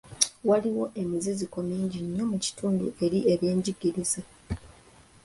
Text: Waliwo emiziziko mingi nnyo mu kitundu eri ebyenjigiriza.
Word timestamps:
Waliwo 0.49 0.85
emiziziko 1.01 1.57
mingi 1.69 1.99
nnyo 2.05 2.25
mu 2.31 2.37
kitundu 2.45 2.85
eri 3.05 3.19
ebyenjigiriza. 3.33 4.21